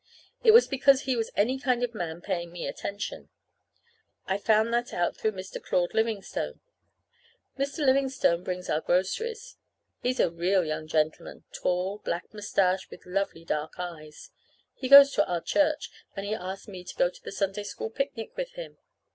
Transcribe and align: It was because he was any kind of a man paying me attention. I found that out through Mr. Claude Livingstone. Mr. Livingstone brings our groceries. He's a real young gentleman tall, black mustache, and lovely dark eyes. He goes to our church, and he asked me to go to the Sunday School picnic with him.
It 0.43 0.49
was 0.49 0.67
because 0.67 1.01
he 1.01 1.15
was 1.15 1.29
any 1.35 1.59
kind 1.59 1.83
of 1.83 1.93
a 1.93 1.97
man 1.99 2.21
paying 2.21 2.51
me 2.51 2.65
attention. 2.65 3.29
I 4.25 4.39
found 4.39 4.73
that 4.73 4.95
out 4.95 5.15
through 5.15 5.33
Mr. 5.33 5.61
Claude 5.61 5.93
Livingstone. 5.93 6.59
Mr. 7.55 7.85
Livingstone 7.85 8.43
brings 8.43 8.67
our 8.67 8.81
groceries. 8.81 9.57
He's 10.01 10.19
a 10.19 10.31
real 10.31 10.65
young 10.65 10.87
gentleman 10.87 11.43
tall, 11.53 11.99
black 11.99 12.33
mustache, 12.33 12.87
and 12.89 12.99
lovely 13.05 13.45
dark 13.45 13.73
eyes. 13.77 14.31
He 14.73 14.89
goes 14.89 15.11
to 15.11 15.27
our 15.27 15.39
church, 15.39 15.91
and 16.15 16.25
he 16.25 16.33
asked 16.33 16.67
me 16.67 16.83
to 16.83 16.95
go 16.95 17.11
to 17.11 17.23
the 17.23 17.31
Sunday 17.31 17.61
School 17.61 17.91
picnic 17.91 18.35
with 18.35 18.53
him. 18.53 18.79